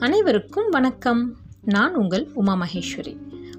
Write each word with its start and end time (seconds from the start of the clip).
அனைவருக்கும் 0.00 0.68
வணக்கம். 0.68 1.36
நான் 1.62 1.94
உங்கள் 1.94 2.30
உமா 2.34 2.54
மகேஸ்வரி. 2.54 3.16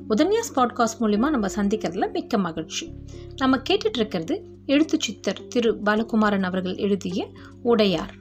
உதன்யாஸ் 0.10 0.56
பாட்காஸ்ட் 0.56 1.00
மூலிமா 1.00 1.30
நம்ம 1.30 1.48
சந்திக்கிறதுல 1.48 2.12
மிக்க 2.12 2.38
மகிழ்ச்சி. 2.38 2.94
நம்ம 3.36 3.58
கேட்டுட்ருக்கிறது 3.58 4.42
எழுத்து 4.66 4.98
சித்தர் 5.02 5.48
திரு 5.48 5.78
பாலகுமாரன் 5.86 6.44
அவர்கள் 6.44 6.76
எழுதிய 6.76 7.32
உடையார். 7.64 8.16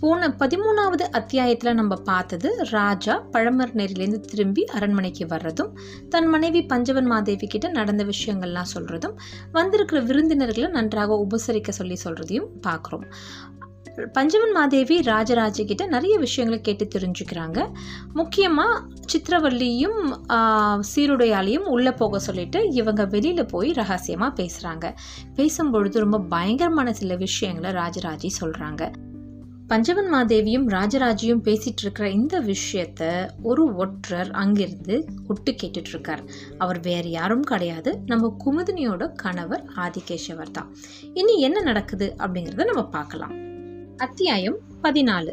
போன 0.00 0.36
பதிமூணாவது 0.38 1.00
அத்தியாயத்தில் 1.00 1.74
நம்ம 1.74 1.94
பார்த்தது 1.94 2.56
ராஜா 2.70 3.26
பழமர் 3.32 3.74
நேரிலேருந்து 3.74 4.20
திரும்பி 4.20 4.64
அரண்மனைக்கு 4.64 5.26
வர்றதும் 5.26 5.72
தன் 6.08 6.26
மனைவி 6.26 6.62
பஞ்சவன் 6.62 7.06
மாதேவி 7.06 7.46
கிட்ட 7.46 7.68
நடந்த 7.68 8.04
விஷயங்கள்லாம் 8.04 8.64
சொல்கிறதும் 8.74 9.14
வந்திருக்கிற 9.52 10.00
விருந்தினர்களை 10.00 10.70
நன்றாக 10.70 11.26
உபசரிக்க 11.28 11.68
சொல்லி 11.68 11.96
சொல்கிறதையும் 12.04 12.46
பார்க்குறோம். 12.66 13.04
பஞ்சவன் 14.16 14.52
மாதேவி 14.52 14.96
ராஜராஜ 15.02 15.64
கிட்ட 15.64 15.86
நிறைய 15.86 16.18
விஷயங்களை 16.18 16.60
கேட்டு 16.60 16.84
தெரிஞ்சுக்கிறாங்க. 16.94 17.58
முக்கியமாக 18.12 18.80
சித்திரவள்ளியும் 19.12 20.00
சீருடையாலையும் 20.90 21.68
உள்ளே 21.74 21.92
போக 21.92 22.18
சொல்லிட்டு 22.18 22.60
இவங்க 22.72 23.04
வெளியில் 23.06 23.50
போய் 23.54 23.72
ரகசியமாக 23.72 24.36
பேசுகிறாங்க 24.42 24.88
பேசும்பொழுது 25.38 26.04
ரொம்ப 26.04 26.20
பயங்கரமான 26.34 26.92
சில 26.92 27.16
விஷயங்களை 27.16 27.72
ராஜராஜி 27.82 28.30
சொல்கிறாங்க 28.40 28.90
பஞ்சவன் 29.70 30.08
மாதேவியும் 30.14 30.66
ராஜராஜியும் 30.68 31.42
பேசிகிட்டு 31.44 31.82
இருக்கிற 31.82 32.10
இந்த 32.10 32.40
விஷயத்த 32.40 33.02
ஒரு 33.42 33.62
ஒற்றர் 33.76 34.30
அங்கிருந்து 34.30 34.96
ஒட்டு 35.28 35.52
கேட்டுட்ருக்கார் 35.52 36.22
அவர் 36.58 36.80
வேறு 36.80 37.10
யாரும் 37.10 37.40
கிடையாது. 37.40 37.92
நம்ம 38.06 38.36
குமுதினியோட 38.44 39.12
கணவர் 39.14 39.64
ஆதிகேஷவர் 39.76 40.50
தான். 40.50 40.68
இனி 41.14 41.40
என்ன 41.40 41.60
நடக்குது 41.60 42.14
அப்படிங்கிறத 42.18 42.64
நம்ம 42.64 42.84
பார்க்கலாம். 42.98 43.34
அத்தியாயம் 44.04 44.56
பதினாலு. 44.82 45.32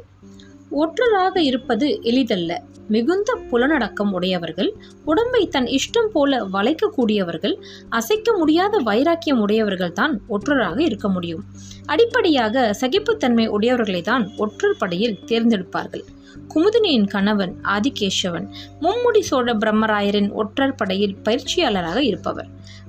ஒற்றராக 0.71 1.37
இருப்பது 1.37 1.99
எளிதல்ல. 2.01 2.61
மிகுந்த 2.87 3.37
புலனடக்கம் 3.51 4.11
உடையவர்கள் 4.11 4.69
உடம்பை 5.05 5.47
தன் 5.47 5.65
இஷ்டம் 5.65 6.09
போல 6.13 6.41
வளைக்கக்கூடியவர்கள் 6.53 7.55
அசைக்க 7.89 8.37
முடியாத 8.37 8.77
வைராக்கியம் 8.77 9.39
உடையவர்கள் 9.39 9.91
தான் 9.91 10.21
ஒற்றராக 10.29 10.79
இருக்க 10.79 11.09
முடியும். 11.09 11.43
அடிப்படையாக 11.85 12.73
சகிப்புத்தன்மை 12.81 13.47
உடையவர்களை 13.47 14.01
தான் 14.01 14.31
ஒற்றர் 14.37 14.77
படையில் 14.77 15.19
தேர்ந்தெடுப்பார்கள். 15.25 16.05
குமுதினியின் 16.53 17.07
கணவன் 17.07 17.55
ஆதிகேசவன் 17.63 18.47
மும்முடி 18.81 19.19
சோழ 19.19 19.53
பிரம்மராயரின் 19.53 20.31
ஒற்றர் 20.31 20.75
படையில் 20.75 21.17
பயிற்சியாளராக 21.23 22.03
இருப்பவர். 22.03 22.47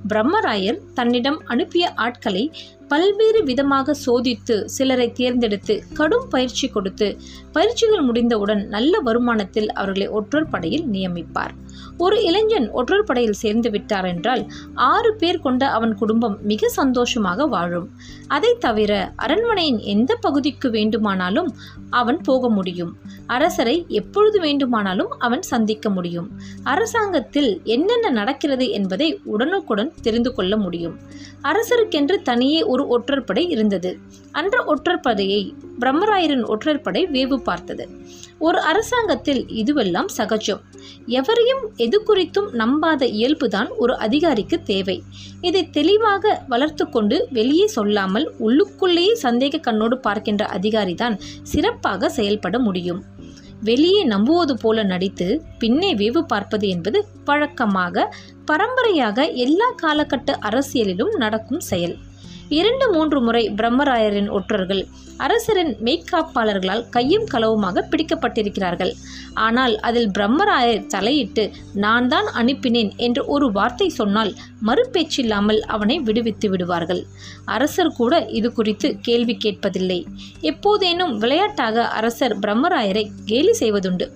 பிரம்மராயர் 0.09 0.79
தன்னிடம் 0.95 1.41
அனுப்பிய 1.45 1.93
ஆட்களை 1.95 2.53
பல்வேறு 2.91 3.41
விதமாக 3.45 3.95
சோதித்து 4.07 4.57
சிலரை 4.77 5.09
தேர்ந்தெடுத்து 5.13 5.75
கடும் 5.95 6.29
பயிற்சி 6.29 6.67
கொடுத்து 6.69 7.09
பயிற்சிகள் 7.53 8.05
முடிந்தவுடன் 8.09 8.63
நல்ல 8.75 8.95
வருமானத்தில் 9.05 9.69
அவர்களை 9.81 10.09
ஒற்றர் 10.19 10.49
படையில் 10.49 10.87
நியமிப்பார். 10.93 11.55
ஒரு 11.97 12.17
இளைஞன் 12.23 12.67
ஒற்றர் 12.71 13.05
படையில் 13.05 13.41
சேர்ந்து 13.43 13.69
விட்டார் 13.71 14.05
என்றால் 14.05 14.43
ஆறு 14.91 15.11
பேர் 15.15 15.41
கொண்ட 15.41 15.63
அவன் 15.77 15.95
குடும்பம் 15.95 16.37
மிக 16.43 16.69
சந்தோஷமாக 16.69 17.47
வாழும். 17.47 17.87
அதை 18.29 18.53
தவிர 18.59 18.93
அரண்மனையின் 19.17 19.81
எந்த 19.95 20.13
பகுதிக்கு 20.27 20.71
வேண்டுமானாலும் 20.71 21.51
அவன் 21.91 22.21
போக 22.21 22.49
முடியும். 22.49 22.93
அரசரை 23.27 23.77
எப்பொழுது 24.01 24.41
வேண்டுமானாலும் 24.41 25.13
அவன் 25.19 25.45
சந்திக்க 25.53 25.91
முடியும். 25.91 26.29
அரசாங்கத்தில் 26.65 27.51
என்னென்ன 27.77 28.11
நடக்கிறது 28.11 28.69
என்பதை 28.79 29.09
உடனுக்குடன் 29.25 29.93
தெரிந்து 30.03 30.33
கொள்ள 30.35 30.57
முடியும். 30.57 30.97
அரசருக்கென்று 31.43 32.17
தனியே 32.23 32.61
ஒரு 32.73 32.80
ஒரு 32.87 33.05
ஒற்றற்படை 33.05 33.49
இருந்தது. 33.49 33.99
அன்ற 34.33 34.65
ஒற்றற்படையை 34.65 35.53
பிரம்மராயரின் 35.81 36.45
ஒற்றற்படை 36.45 37.07
வேவு 37.13 37.37
பார்த்தது. 37.37 37.89
ஒரு 38.39 38.61
அரசாங்கத்தில் 38.61 39.47
இதுவெல்லாம் 39.47 40.07
சகஜம். 40.07 40.61
எவரையும் 41.07 41.63
எது 41.77 42.03
குறித்தும் 42.07 42.49
நம்பாத 42.53 43.03
இயல்புதான் 43.07 43.69
ஒரு 43.77 43.97
அதிகாரிக்கு 43.97 44.63
தேவை. 44.63 45.03
இதை 45.41 45.71
தெளிவாக 45.71 46.43
வளர்த்து 46.49 46.89
கொண்டு 46.89 47.29
வெளியே 47.31 47.67
சொல்லாமல் 47.67 48.33
உள்ளுக்குள்ளேயே 48.41 49.15
சந்தேக 49.23 49.61
கண்ணோடு 49.61 49.99
பார்க்கின்ற 49.99 50.47
அதிகாரிதான் 50.47 51.19
சிறப்பாக 51.43 52.09
செயல்பட 52.09 52.59
முடியும். 52.59 53.05
வெளியே 53.65 54.05
நம்புவது 54.05 54.57
போல 54.57 54.83
நடித்து 54.83 55.43
பின்னே 55.59 55.95
வேவு 55.95 56.21
பார்ப்பது 56.23 56.69
என்பது 56.69 57.07
வழக்கமாக 57.25 58.15
பரம்பரையாக 58.45 59.29
எல்லா 59.29 59.75
காலகட்ட 59.83 60.37
அரசியலிலும் 60.43 61.17
நடக்கும் 61.17 61.61
செயல். 61.61 61.97
இரண்டு 62.59 62.87
மூன்று 62.93 63.19
முறை 63.21 63.43
பிரம்மராயரின் 63.59 64.29
ஒற்றர்கள் 64.29 64.81
அரசரின் 65.17 65.73
மெய்க்காப்பாளர்களால் 65.87 66.89
கையும் 66.91 67.27
களவுமாக 67.33 67.85
பிடிக்கப்பட்டிருக்கிறார்கள். 67.91 68.93
ஆனால் 69.35 69.75
அதில் 69.79 70.11
பிரம்மராயர் 70.11 70.87
தலையிட்டு 70.87 71.51
நான் 71.75 72.09
தான் 72.09 72.29
அனுப்பினேன் 72.35 72.91
என்று 72.97 73.27
ஒரு 73.27 73.53
வார்த்தை 73.53 73.89
சொன்னால் 73.89 74.33
மறுபேச்சில்லாமல் 74.67 75.61
அவனை 75.61 75.99
விடுவித்து 76.01 76.51
விடுவார்கள். 76.51 77.07
அரசர் 77.45 77.93
கூட 77.93 78.27
இது 78.39 78.53
குறித்து 78.53 78.91
கேள்வி 79.03 79.37
கேட்பதில்லை. 79.45 80.01
எப்போதேனும் 80.43 81.15
விளையாட்டாக 81.19 81.87
அரசர் 81.89 82.39
பிரம்மராயரை 82.39 83.07
கேலி 83.25 83.55
செய்வதுண்டு. 83.61 84.09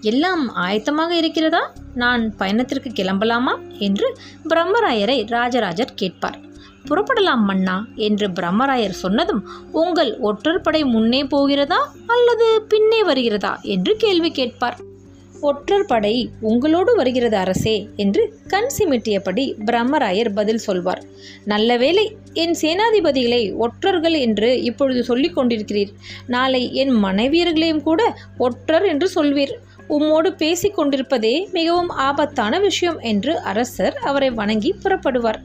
எல்லாம் 0.00 0.56
ஆயத்தமாக 0.56 1.10
இருக்கிறதா? 1.10 1.62
நான் 1.94 2.24
பயணத்திற்கு 2.36 2.90
கிளம்பலாமா? 2.90 3.56
என்று 3.78 4.18
பிரம்மராயரை 4.48 5.18
ராஜராஜர் 5.36 5.94
கேட்பார். 5.94 6.38
புறப்படலாம் 6.88 7.44
மன்னா? 7.44 7.86
என்று 7.94 8.28
பிரம்மராயர் 8.28 9.00
சொன்னதும் 9.04 9.48
உங்கள் 9.72 10.18
ஒற்றற்படை 10.22 10.84
முன்னே 10.84 11.24
போகிறதா 11.24 11.92
அல்லது 12.06 12.62
பின்னே 12.68 13.04
வருகிறதா 13.04 13.60
என்று 13.62 13.96
கேள்வி 13.96 14.30
கேட்பார். 14.30 14.86
ஒற்றர் 15.40 15.84
படை 15.84 16.28
உங்களோடு 16.40 16.94
வருகிறது 16.94 17.36
அரசே 17.36 17.88
என்று 17.96 18.40
கண் 18.46 18.68
சிமிட்டியபடி 18.78 19.54
பிரம்மராயர் 19.64 20.34
பதில் 20.34 20.58
சொல்வார். 20.58 21.02
நல்ல 21.44 21.76
வேலை 21.76 22.16
என் 22.32 22.56
சேனாதிபதிகளை 22.60 23.56
ஒற்றர்கள் 23.56 24.12
என்று 24.12 24.62
இப்பொழுது 24.62 25.04
சொல்லிக் 25.04 25.38
கொண்டிருக்கிறீர். 25.38 25.92
நாளை 26.26 26.74
என் 26.74 27.04
மனைவியர்களையும் 27.04 27.82
கூட 27.82 28.18
ஒற்றர் 28.38 28.84
என்று 28.84 29.10
சொல்வீர். 29.14 29.54
உம்மோடு 29.88 30.36
பேசிக் 30.36 30.74
கொண்டிருப்பதே 30.74 31.50
மிகவும் 31.52 31.88
ஆபத்தான 31.88 32.58
விஷயம் 32.58 32.98
என்று 32.98 33.40
அரசர் 33.40 33.96
அவரை 33.96 34.30
வணங்கி 34.30 34.74
புறப்படுவார். 34.82 35.40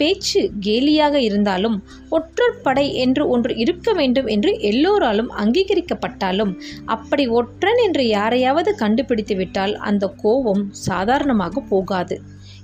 பேச்சு 0.00 0.40
கேலியாக 0.66 1.16
இருந்தாலும் 1.20 1.76
ஒற்றர் 2.10 2.60
படை 2.62 2.86
என்று 2.96 3.24
ஒன்று 3.28 3.52
இருக்க 3.56 3.92
வேண்டும் 3.92 4.28
என்று 4.34 4.52
எல்லோராலும் 4.70 5.30
அங்கீகரிக்கப்பட்டாலும் 5.42 6.52
அப்படி 6.86 7.26
ஒற்றன் 7.40 7.80
என்று 7.86 8.04
யாரையாவது 8.08 8.72
கண்டுபிடித்துவிட்டால் 8.80 9.74
அந்த 9.82 10.06
கோபம் 10.22 10.64
சாதாரணமாக 10.88 11.64
போகாது. 11.68 12.18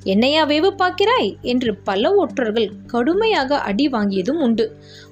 என்னையா 0.06 0.42
வேவு 0.48 0.70
பார்க்கிறாய்? 0.78 1.30
என்று 1.42 1.70
பல 1.88 2.14
ஒற்றர்கள் 2.14 2.68
கடுமையாக 2.86 3.58
அடி 3.60 3.88
வாங்கியதும் 3.88 4.40
உண்டு. 4.40 4.64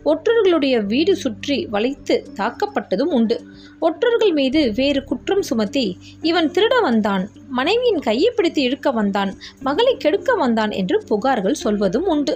ஒற்றர்களுடைய 0.04 0.74
வீடு 0.86 1.16
சுற்றி 1.16 1.58
வளைத்து 1.66 2.16
தாக்கப்பட்டதும் 2.36 3.12
உண்டு. 3.18 3.36
ஒற்றர்கள் 3.80 4.32
மீது 4.32 4.72
வேறு 4.72 5.02
குற்றம் 5.04 5.42
சுமத்தி 5.42 5.86
இவன் 6.22 6.50
திருட 6.50 6.74
வந்தான். 6.82 7.24
மனைவியின் 7.48 8.00
கையை 8.00 8.32
பிடித்து 8.36 8.62
இழுக்க 8.62 8.90
வந்தான். 8.90 9.32
மகளை 9.60 9.94
கெடுக்க 9.96 10.34
வந்தான் 10.34 10.70
என்று 10.70 10.98
புகார்கள் 11.10 11.62
சொல்வதும் 11.64 12.06
உண்டு. 12.06 12.34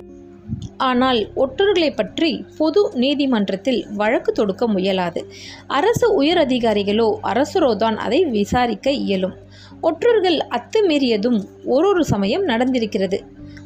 ஆனால் 0.77 1.21
ஒற்றர்களை 1.37 1.89
பற்றி 1.95 2.45
பொது 2.59 2.91
நீதிமன்றத்தில் 2.95 3.81
வழக்கு 3.95 4.33
தொடுக்க 4.33 4.69
முயலாது. 4.69 5.21
அரசு 5.67 6.07
உயர் 6.15 6.41
அதிகாரிகளோ 6.47 7.09
அரசரோதான் 7.23 7.97
அதை 7.97 8.21
விசாரிக்க 8.25 8.91
இயலும். 9.05 9.37
ஒற்றர்கள் 9.81 10.39
அத்துமீறியதும் 10.57 11.39
ஒரு 11.65 11.89
ஒரு 11.89 12.05
சமயம் 12.05 12.45
நடந்திருக்கிறது. 12.45 13.19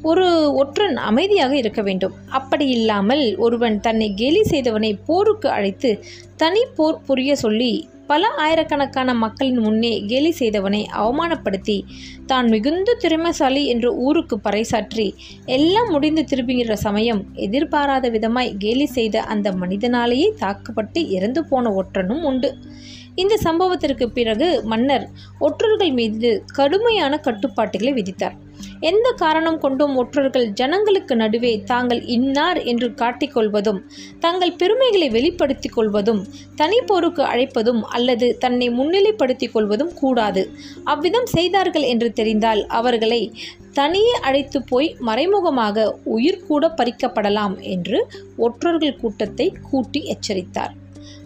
ஒரு 0.03 0.55
ஒற்றன் 0.55 0.97
அமைதியாக 0.97 1.57
இருக்க 1.57 1.83
வேண்டும். 1.83 2.13
அப்படி 2.29 2.69
இல்லாமல் 2.69 3.37
ஒருவன் 3.37 3.81
தன்னை 3.81 4.15
கேலி 4.15 4.43
செய்தவனை 4.43 4.99
போருக்கு 5.07 5.49
அழைத்து 5.49 6.05
தனி 6.37 6.63
போர் 6.77 7.03
புரிய 7.07 7.37
சொல்லி 7.37 7.89
பல 8.07 8.29
ஆயிரக்கணக்கான 8.37 9.15
மக்களின் 9.15 9.59
முன்னே 9.59 9.93
கேலி 10.07 10.31
செய்தவனை 10.31 10.81
அவமானப்படுத்தி 10.93 11.85
தான் 12.27 12.49
மிகுந்த 12.49 12.97
திறமைசாலி 13.03 13.67
என்று 13.67 13.97
ஊருக்கு 13.97 14.41
பறைசாற்றி 14.45 15.15
எல்லாம் 15.47 15.91
முடிந்து 15.91 16.25
திரும்புகிற 16.25 16.77
சமயம் 16.77 17.23
எதிர்பாராத 17.35 18.11
விதமாய் 18.11 18.57
கேலி 18.57 18.87
செய்த 18.87 19.23
அந்த 19.23 19.53
மனிதனாலேயே 19.53 20.35
தாக்கப்பட்டு 20.39 21.09
இறந்து 21.09 21.45
போன 21.45 21.71
ஒற்றனும் 21.71 22.23
உண்டு. 22.23 22.51
இந்த 23.15 23.35
சம்பவத்திற்கு 23.45 24.07
பிறகு 24.09 24.63
மன்னர் 24.65 25.05
ஒற்றர்கள் 25.39 25.91
மீது 25.91 26.45
கடுமையான 26.53 27.19
கட்டுப்பாட்டுகளை 27.19 27.93
விதித்தார். 27.93 28.37
எந்த 28.81 29.13
காரணம் 29.13 29.59
கொண்டும் 29.59 29.97
ஒற்றர்கள் 29.97 30.47
ஜனங்களுக்கு 30.51 31.17
நடுவே 31.17 31.53
தாங்கள் 31.65 32.01
இன்னார் 32.07 32.61
என்று 32.63 32.89
காட்டிக்கொள்வதும் 32.91 33.81
தங்கள் 34.19 34.57
பெருமைகளை 34.57 35.09
வெளிப்படுத்திக் 35.11 35.73
கொள்வதும் 35.73 36.27
தனிப்போருக்கு 36.57 37.23
அழைப்பதும் 37.23 37.83
அல்லது 37.83 38.37
தன்னை 38.37 38.69
முன்னிலைப்படுத்திக் 38.71 39.53
கொள்வதும் 39.53 39.95
கூடாது. 39.95 40.45
அவ்விதம் 40.85 41.27
செய்தார்கள் 41.27 41.83
என்று 41.83 42.13
தெரிந்தால் 42.13 42.67
அவர்களை 42.67 43.33
தனியே 43.73 44.15
அழைத்து 44.21 44.63
போய் 44.63 44.97
மறைமுகமாக 45.01 45.97
உயிர் 46.05 46.45
கூட 46.47 46.75
பறிக்கப்படலாம் 46.77 47.61
என்று 47.61 48.07
ஒற்றர்கள் 48.37 48.97
கூட்டத்தை 48.97 49.53
கூட்டி 49.71 50.03
எச்சரித்தார். 50.09 50.81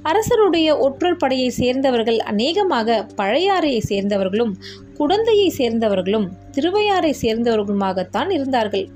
அரசருடைய 0.08 0.68
ஒற்றர் 0.86 1.20
படையை 1.22 1.50
சேர்ந்தவர்கள் 1.60 2.18
அநேகமாக 2.30 2.98
பழையாறையை 3.20 3.80
சேர்ந்தவர்களும் 3.90 4.52
குடந்தையை 4.98 5.48
சேர்ந்தவர்களும் 5.60 6.26
திருவையாறை 6.54 7.12
சேர்ந்தவர்களுமாகத்தான் 7.22 8.30
இருந்தார்கள். 8.36 8.86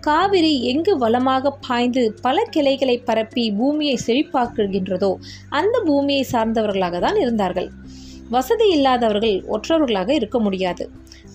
காவிரி 0.00 0.52
எங்கு 0.72 0.92
வளமாக 0.98 1.50
பாய்ந்து 1.66 2.02
பல 2.22 2.42
கிளைகளை 2.54 2.96
பரப்பி 3.08 3.44
பூமியை 3.58 3.96
செழிப்பாக்குகின்றதோ 4.06 5.12
அந்த 5.58 5.76
பூமியை 5.86 6.24
சார்ந்தவர்களாக 6.32 7.00
தான் 7.06 7.18
இருந்தார்கள். 7.24 7.68
வசதி 8.30 8.68
இல்லாதவர்கள் 8.76 9.36
ஒற்றவர்களாக 9.54 10.10
இருக்க 10.14 10.38
முடியாது. 10.38 10.84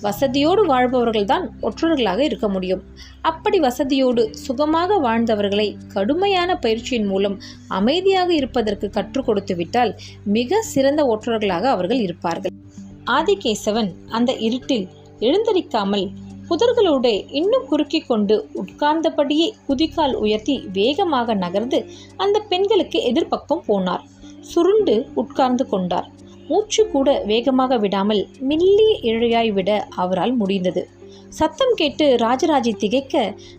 வசதியோடு 0.03 0.62
வாழ்பவர்கள் 0.65 1.25
தான் 1.25 1.45
ஒற்றர்களாக 1.62 2.19
இருக்க 2.19 2.48
முடியும். 2.50 2.81
அப்படி 3.21 3.59
வசதியோடு 3.59 4.24
சுகமாக 4.45 4.98
வாழ்ந்தவர்களை 4.98 5.68
கடுமையான 5.94 6.56
பயிற்சியின் 6.56 7.06
மூலம் 7.06 7.38
அமைதியாக 7.68 8.33
இருப்பதற்கு 8.33 8.89
கற்றுக் 8.89 9.25
கொடுத்து 9.25 9.56
விட்டால் 9.56 9.94
மிக 10.38 10.62
சிறந்த 10.74 11.03
ஒற்றர்களாக 11.13 11.68
அவர்கள் 11.75 12.01
இருப்பார்கள். 12.07 12.56
ஆதிகேசவன் 13.18 13.92
அந்த 14.09 14.31
இருட்டில் 14.48 14.88
எழுந்தரிக்காமல் 15.19 16.06
புதர்களோடு 16.50 17.12
இன்னும் 17.39 17.68
குறுக்கிக் 17.68 18.07
கொண்டு 18.07 18.36
உட்கார்ந்தபடியே 18.62 19.45
குதிக்கால் 19.68 20.13
உயர்த்தி 20.13 20.56
வேகமாக 20.74 21.33
நகர்ந்து 21.33 21.80
அந்த 22.18 22.38
பெண்களுக்கு 22.50 23.00
எதிர்ப்பக்கம் 23.12 23.63
போனார். 23.68 24.03
சுருண்டு 24.39 24.95
உட்கார்ந்து 25.13 25.65
கொண்டார். 25.69 26.07
மூச்சு 26.51 26.83
கூட 26.94 27.09
வேகமாக 27.31 27.77
விடாமல் 27.83 28.24
மில்லி 28.50 28.89
இழையாய் 29.09 29.51
விட 29.57 29.71
அவரால் 30.03 30.36
முடிந்தது. 30.42 30.83
சத்தம் 31.39 31.74
கேட்டு 31.75 32.06
ராஜராஜை 32.21 32.74
திகைக்க 32.75 33.15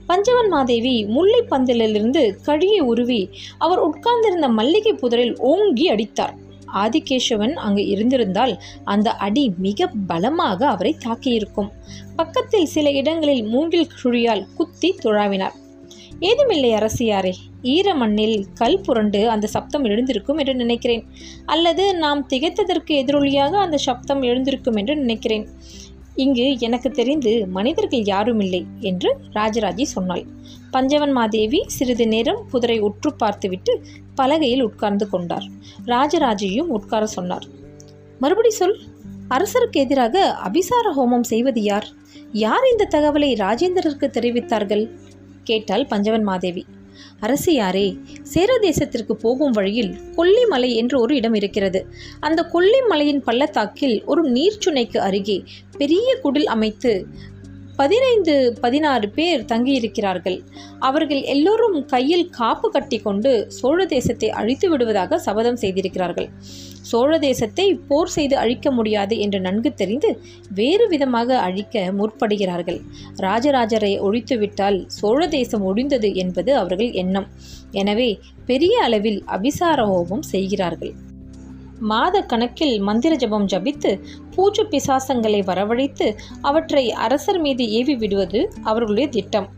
பஞ்சவன் 0.07 0.49
மாதேவி 0.49 0.95
முல்லை 1.15 1.41
பந்தலிலிருந்து 1.51 2.23
கழியை 2.45 2.81
உருவி 2.91 3.21
அவர் 3.59 3.81
உட்கார்ந்திருந்த 3.81 4.49
மல்லிகை 4.59 4.95
புதரில் 4.95 5.35
ஓங்கி 5.53 5.87
அடித்தார். 5.95 6.35
ஆதிகேசவன் 6.83 7.55
அங்கு 7.65 7.83
இருந்திருந்தால் 7.87 8.55
அந்த 8.93 9.09
அடி 9.27 9.45
மிக 9.67 9.89
பலமாக 10.11 10.61
அவரை 10.75 10.93
தாக்கியிருக்கும். 11.07 11.73
பக்கத்தில் 12.17 12.71
சில 12.75 12.91
இடங்களில் 13.01 13.45
மூங்கில் 13.45 13.91
குழியால் 13.99 14.47
குத்தி 14.57 14.91
துழாவினார். 15.05 15.57
ஏதுமில்லை 16.29 16.71
அரசியாரே. 16.73 17.33
ஈர 17.63 17.95
மண்ணில் 17.95 18.37
கல் 18.55 18.81
புரண்டு 18.81 19.21
அந்த 19.31 19.47
சப்தம் 19.47 19.85
எழுந்திருக்கும் 19.85 20.39
என்று 20.39 20.55
நினைக்கிறேன். 20.55 21.05
அல்லது 21.45 21.85
நாம் 21.95 22.21
திகைத்ததற்கு 22.29 22.93
எதிரொலியாக 23.03 23.53
அந்த 23.65 23.77
சப்தம் 23.77 24.23
எழுந்திருக்கும் 24.23 24.77
என்று 24.77 24.97
நினைக்கிறேன். 24.97 25.47
இங்கு 26.15 26.47
எனக்கு 26.59 26.91
தெரிந்து 26.91 27.33
மனிதர்கள் 27.47 28.05
யாரும் 28.05 28.41
இல்லை 28.41 28.63
என்று 28.81 29.11
ராஜராஜி 29.35 29.83
சொன்னாள். 29.83 30.25
பஞ்சவன் 30.71 31.13
மாதேவி 31.13 31.61
சிறிது 31.67 32.07
நேரம் 32.09 32.43
புதரை 32.53 32.79
உற்று 32.79 33.11
பார்த்துவிட்டு 33.15 33.73
பலகையில் 34.15 34.63
உட்கார்ந்து 34.63 35.09
கொண்டார். 35.09 35.47
ராஜராஜியும் 35.87 36.73
உட்கார 36.79 37.07
சொன்னார். 37.07 37.47
மறுபடி 38.19 38.51
சொல். 38.51 38.77
அரசருக்கு 39.29 39.79
எதிராக 39.85 40.37
அபிசார 40.45 40.87
ஹோமம் 40.97 41.31
செய்வது 41.33 41.63
யார்? 41.63 41.89
யார் 42.33 42.67
இந்த 42.71 42.85
தகவலை 42.91 43.31
ராஜேந்திரருக்கு 43.45 44.09
தெரிவித்தார்கள்? 44.19 44.85
கேட்டாள் 45.45 45.87
பஞ்சவன் 45.87 46.23
மாதேவி. 46.23 46.65
அரசியாரே 47.21 47.87
சேர 48.23 48.59
தேசத்திற்கு 48.63 49.13
போகும் 49.13 49.51
வழியில் 49.51 49.93
கொல்லிமலை 50.17 50.75
என்று 50.75 51.01
ஒரு 51.01 51.15
இடம் 51.15 51.35
இருக்கிறது. 51.35 51.87
அந்த 52.21 52.49
கொல்லிமலையின் 52.53 53.21
பள்ளத்தாக்கில் 53.21 54.05
ஒரு 54.05 54.23
நீர்ச்சுனைக்கு 54.31 54.99
அருகே 54.99 55.45
பெரிய 55.79 56.19
குடில் 56.23 56.47
அமைத்து 56.47 57.07
பதினைந்து 57.77 58.35
பதினாறு 58.61 59.07
பேர் 59.09 59.45
தங்கியிருக்கிறார்கள். 59.53 60.37
அவர்கள் 60.79 61.23
எல்லோரும் 61.35 61.79
கையில் 61.87 62.27
காப்பு 62.31 62.69
கட்டி 62.71 62.99
கொண்டு 62.99 63.31
சோழ 63.59 63.87
தேசத்தை 63.87 64.29
அழித்து 64.41 64.69
விடுவதாக 64.69 65.19
சபதம் 65.19 65.61
செய்திருக்கிறார்கள். 65.63 66.29
சோழ 66.91 67.19
தேசத்தை 67.19 67.67
போர் 67.89 68.13
செய்து 68.15 68.37
அழிக்க 68.37 68.71
முடியாது 68.71 69.15
என்று 69.19 69.41
நன்கு 69.41 69.71
தெரிந்து 69.75 70.11
வேறு 70.55 70.87
விதமாக 70.89 71.39
அழிக்க 71.39 71.85
முற்படுகிறார்கள். 71.99 72.81
ராஜராஜரை 73.27 73.93
ஒழித்துவிட்டால் 74.09 74.79
சோழ 74.99 75.21
தேசம் 75.27 75.65
ஒழிந்தது 75.71 76.11
என்பது 76.15 76.53
அவர்கள் 76.57 76.93
எண்ணம். 77.05 77.29
எனவே 77.83 78.11
பெரிய 78.47 78.83
அளவில் 78.83 79.21
அபிசார 79.37 79.81
ஹோமம் 79.93 80.27
செய்கிறார்கள். 80.35 80.95
மாத 81.83 82.21
கணக்கில் 82.23 82.81
மந்திர 82.81 83.15
ஜபம் 83.15 83.47
ஜபித்து 83.47 84.03
பூஜை 84.35 84.65
பிசாசங்களை 84.65 85.41
வரவழைத்து 85.45 86.17
அவற்றை 86.41 86.93
அரசர் 86.93 87.41
மீது 87.41 87.71
ஏவி 87.71 87.97
விடுவது 87.97 88.53
அவர்களுடைய 88.63 89.09
திட்டம். 89.09 89.49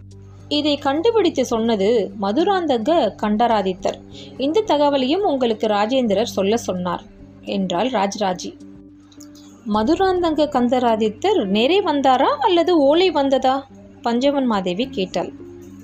இதை 0.49 0.77
கண்டுபிடித்து 0.77 1.45
சொன்னது 1.45 2.13
மதுராந்தக 2.21 3.15
கண்டராதித்தர். 3.23 3.99
இந்த 4.39 4.65
தகவலையும் 4.67 5.25
உங்களுக்கு 5.25 5.67
ராஜேந்திரர் 5.67 6.35
சொல்ல 6.37 6.57
சொன்னார் 6.57 7.03
என்றாள் 7.41 7.91
ராஜராஜி. 7.91 8.59
மதுராந்தக 9.75 10.49
கந்தராதித்தர் 10.49 11.45
நேரே 11.45 11.83
வந்தாரா 11.83 12.33
அல்லது 12.41 12.79
ஓலை 12.79 13.11
வந்ததா? 13.11 13.67
பஞ்சவன் 14.03 14.47
மாதேவி 14.47 14.89
கேட்டாள். 14.89 15.33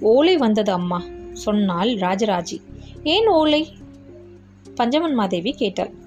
ஓலை 0.01 0.37
வந்தது 0.37 0.73
அம்மா 0.73 1.03
சொன்னாள் 1.33 1.89
ராஜராஜி. 1.89 2.59
ஏன் 3.03 3.27
ஓலை? 3.27 3.69
பஞ்சவன் 4.75 5.15
மாதேவி 5.15 5.53
கேட்டாள். 5.53 5.99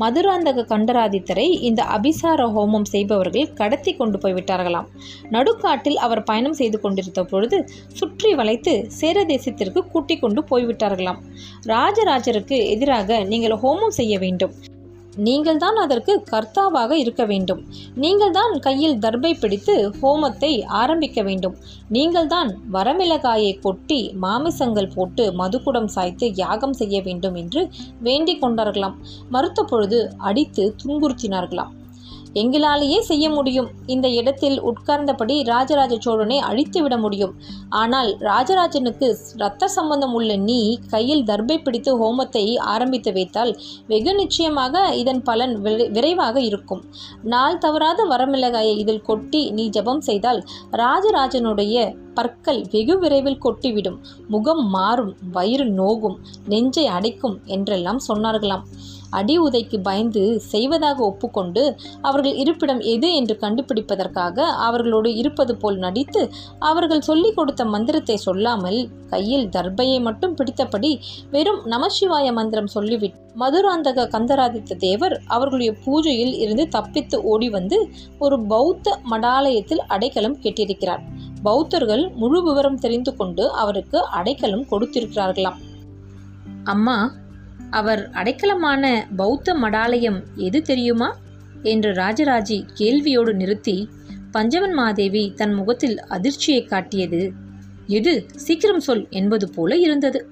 மதுராந்தக 0.00 0.64
கண்டராதித்தரை 0.72 1.46
இந்த 1.68 1.80
அபிசார 1.96 2.40
ஹோமம் 2.56 2.86
செய்பவர்கள் 2.92 3.52
கடத்தி 3.52 3.92
கொண்டு 3.94 4.18
போய்விட்டார்களாம். 4.18 4.88
நடுக்காட்டில் 5.34 5.98
அவர் 6.06 6.22
பயணம் 6.22 6.58
செய்து 6.60 6.80
கொண்டிருந்த 6.80 7.24
பொழுது 7.24 7.58
சுற்றி 8.00 8.34
வளைத்து 8.34 8.74
சேர 9.00 9.24
தேசத்திற்கு 9.24 9.82
கூட்டிக் 9.92 10.20
கொண்டு 10.20 10.42
போய்விட்டார்களாம். 10.50 11.20
ராஜராஜருக்கு 11.74 12.58
எதிராக 12.74 13.24
நீங்கள் 13.24 13.60
ஹோமம் 13.64 13.98
செய்ய 14.00 14.14
வேண்டும். 14.18 14.54
நீங்கள் 15.26 15.60
தான் 15.62 15.78
அதற்கு 15.84 16.12
கர்த்தாவாக 16.32 16.92
இருக்க 17.02 17.22
வேண்டும். 17.30 17.60
நீங்கள் 18.02 18.34
தான் 18.38 18.54
கையில் 18.66 18.96
தர்பை 19.04 19.32
பிடித்து 19.42 19.74
ஹோமத்தை 20.00 20.52
ஆரம்பிக்க 20.82 21.22
வேண்டும். 21.28 21.56
நீங்கள் 21.96 22.30
தான் 22.34 22.50
வரமிளகாயை 22.76 23.52
கொட்டி 23.66 24.00
மாமிசங்கள் 24.24 24.92
போட்டு 24.96 25.26
மதுக்குடம் 25.40 25.90
சாய்த்து 25.96 26.28
யாகம் 26.44 26.78
செய்ய 26.82 27.02
வேண்டும் 27.08 27.36
என்று 27.42 27.62
வேண்டிக் 28.08 28.42
கொண்டார்களாம். 28.44 28.96
மறுத்த 29.36 29.62
பொழுது 29.72 30.00
அடித்து 30.30 30.64
துன்புறுத்தினார்களாம். 30.82 31.74
எங்களாலேயே 32.34 33.00
செய்ய 33.00 33.30
முடியும். 33.30 33.68
இந்த 33.86 34.08
இடத்தில் 34.08 34.62
உட்கார்ந்தபடி 34.62 35.44
ராஜராஜ 35.44 35.96
சோழனை 35.98 36.38
அழித்து 36.38 36.82
விட 36.82 36.96
முடியும். 36.96 37.34
ஆனால் 37.68 38.16
ராஜராஜனுக்கு 38.18 39.18
இரத்த 39.34 39.68
சம்பந்தம் 39.68 40.12
உள்ள 40.12 40.36
நீ 40.36 40.78
கையில் 40.88 41.24
தர்பை 41.24 41.62
பிடித்து 41.62 41.98
ஹோமத்தை 41.98 42.58
ஆரம்பித்து 42.58 43.12
வைத்தால் 43.12 43.60
வெகு 43.86 44.14
நிச்சயமாக 44.14 44.94
இதன் 44.94 45.22
பலன் 45.22 45.62
விரை- 45.62 45.90
விரைவாக 45.90 46.40
இருக்கும். 46.40 46.84
நாள் 47.22 47.58
தவறாத 47.58 48.04
வரமிளகாயை 48.04 48.78
இதில் 48.78 49.02
கொட்டி 49.02 49.50
நீ 49.50 49.68
ஜெபம் 49.68 49.98
செய்தால் 49.98 50.44
ராஜராஜனுடைய 50.72 51.96
பற்கள் 52.14 52.66
வெகு 52.70 52.98
விரைவில் 52.98 53.44
கொட்டிவிடும். 53.44 53.96
முகம் 54.28 54.68
மாறும் 54.68 55.16
வயிறு 55.32 55.64
நோகும் 55.64 56.18
நெஞ்சை 56.46 56.86
அடைக்கும் 56.86 57.40
என்றெல்லாம் 57.44 58.00
சொன்னார்களாம். 58.08 58.62
அடி 59.10 59.38
உதைக்கு 59.40 59.78
பயந்து 59.82 60.40
செய்வதாக 60.40 61.04
ஒப்புக்கொண்டு 61.04 61.76
அவர்கள் 62.02 62.34
இருப்பிடம் 62.34 62.80
எது 62.80 63.14
என்று 63.14 63.36
கண்டுபிடிப்பதற்காக 63.40 64.40
அவர்களோடு 64.40 65.14
இருப்பது 65.14 65.56
போல் 65.56 65.78
நடித்து 65.78 66.30
அவர்கள் 66.58 67.00
சொல்லிக் 67.00 67.36
கொடுத்த 67.36 67.64
மந்திரத்தை 67.64 68.16
சொல்லாமல் 68.16 68.88
கையில் 69.08 69.48
தர்பையை 69.48 70.00
மட்டும் 70.00 70.36
பிடித்தபடி 70.36 70.98
வெறும் 71.30 71.62
நமசிவாய 71.66 72.32
மந்திரம் 72.32 72.66
சொல்லிவிட்டு 72.66 73.28
மதுராந்தக 73.38 74.06
கந்தராதித்த 74.06 74.76
தேவர் 74.76 75.22
அவர்களுடைய 75.26 75.74
பூஜையில் 75.84 76.34
இருந்து 76.38 76.68
தப்பித்து 76.68 77.22
ஓடி 77.22 77.50
வந்து 77.50 77.88
ஒரு 78.18 78.40
பௌத்த 78.40 78.98
மடாலயத்தில் 79.10 79.82
அடைக்கலம் 79.86 80.36
கெட்டிருக்கிறார். 80.36 81.02
பௌத்தர்கள் 81.42 82.10
முழு 82.14 82.42
விவரம் 82.42 82.78
தெரிந்து 82.78 83.16
கொண்டு 83.16 83.50
அவருக்கு 83.52 84.04
அடைக்கலம் 84.04 84.66
கொடுத்திருக்கிறார்களாம். 84.70 85.58
அம்மா 86.64 87.10
அவர் 87.70 88.10
அடைக்கலமான 88.12 89.06
பௌத்த 89.16 89.54
மடாலயம் 89.54 90.22
எது 90.34 90.62
தெரியுமா? 90.62 91.18
என்று 91.62 91.92
ராஜராஜி 91.92 92.64
கேள்வியோடு 92.78 93.32
நிறுத்தி 93.32 93.88
பஞ்சவன் 94.30 94.72
மாதேவி 94.72 95.32
தன் 95.36 95.52
முகத்தில் 95.52 96.00
அதிர்ச்சியை 96.00 96.64
காட்டியது 96.64 97.32
எது? 97.86 98.26
சீக்கிரம் 98.34 98.80
சொல் 98.80 99.06
என்பது 99.10 99.50
போல 99.50 99.76
இருந்தது. 99.76 100.28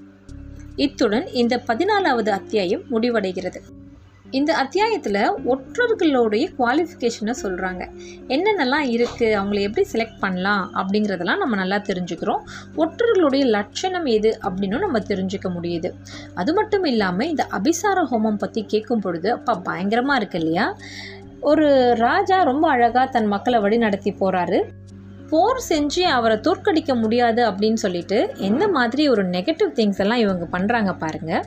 இத்துடன் 0.76 1.26
இந்த 1.26 1.62
பதினாலாவது 1.66 2.28
அத்தியாயம் 2.28 2.82
முடிவடைகிறது. 2.90 3.56
இந்த 4.36 4.50
அத்தியாயத்தில் 4.54 5.20
ஒற்றர்களுடைய 5.52 6.46
குவாலிஃபிகேஷனை 6.56 7.34
சொல்கிறாங்க 7.42 7.82
என்னென்னலாம் 8.34 8.88
இருக்குது 8.94 9.36
அவங்கள 9.38 9.60
எப்படி 9.60 9.84
செலக்ட் 9.92 10.18
பண்ணலாம்? 10.24 10.64
அப்படிங்கிறதெல்லாம் 10.80 11.40
நம்ம 11.42 11.56
நல்லா 11.60 11.78
தெரிஞ்சுக்கிறோம். 11.90 12.42
ஒற்றர்களுடைய 12.76 13.44
லட்சணம் 13.56 14.08
எது 14.16 14.32
அப்படின்னும் 14.48 14.84
நம்ம 14.86 15.00
தெரிஞ்சுக்க 15.12 15.50
முடியுது. 15.54 15.90
அது 16.34 16.52
மட்டும் 16.52 16.84
இல்லாமல் 16.84 17.28
இந்த 17.28 17.46
அபிசார 17.58 18.04
ஹோமம் 18.12 18.40
பற்றி 18.44 18.62
கேட்கும் 18.74 19.02
பொழுது 19.06 19.30
அப்பா 19.36 19.54
பயங்கரமாக 19.70 20.20
இருக்கு 20.22 20.38
இல்லையா? 20.42 20.66
ஒரு 21.40 21.66
ராஜா 22.06 22.42
ரொம்ப 22.42 22.64
அழகாக 22.74 23.06
தன் 23.16 23.32
மக்களை 23.34 23.58
வழி 23.60 23.76
நடத்தி 23.86 24.10
போகிறாரு 24.20 24.60
போர் 25.32 25.60
செஞ்சு 25.70 26.02
அவரை 26.18 26.36
தோற்கடிக்க 26.46 26.92
முடியாது 26.94 27.42
அப்படின்னு 27.50 27.80
சொல்லிட்டு 27.86 28.18
எந்த 28.36 28.64
மாதிரி 28.68 29.08
ஒரு 29.08 29.24
நெகட்டிவ் 29.36 29.76
திங்ஸ் 29.80 30.00
எல்லாம் 30.04 30.24
இவங்க 30.24 30.46
பண்ணுறாங்க 30.58 30.92
பாருங்கள் 31.04 31.44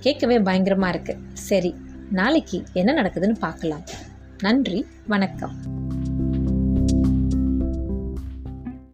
கேட்கவே 0.00 0.38
பயங்கரமாக 0.38 0.94
இருக்குது 0.94 1.22
சரி 1.42 1.72
நாளைக்கு 2.10 2.64
என்ன 2.72 3.02
நடக்குதுன்னு 3.02 3.38
பார்க்கலாம். 3.38 3.82
நன்றி 4.42 4.86
வணக்கம். 5.06 5.54